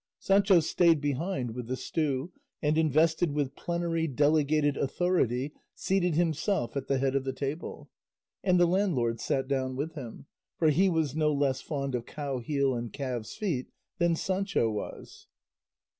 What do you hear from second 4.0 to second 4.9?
delegated